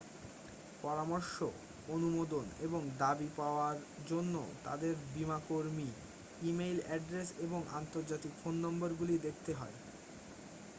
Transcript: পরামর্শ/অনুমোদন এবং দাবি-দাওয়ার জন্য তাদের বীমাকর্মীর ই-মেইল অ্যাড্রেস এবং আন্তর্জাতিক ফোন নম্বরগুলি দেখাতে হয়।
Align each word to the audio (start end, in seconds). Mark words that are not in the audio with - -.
পরামর্শ/অনুমোদন 0.83 2.45
এবং 2.59 2.81
দাবি-দাওয়ার 2.97 3.77
জন্য 4.05 4.35
তাদের 4.65 4.93
বীমাকর্মীর 5.09 5.95
ই-মেইল 6.41 6.77
অ্যাড্রেস 6.83 7.29
এবং 7.45 7.59
আন্তর্জাতিক 7.79 8.33
ফোন 8.37 8.55
নম্বরগুলি 8.65 9.15
দেখাতে 9.25 9.51
হয়। 9.53 9.77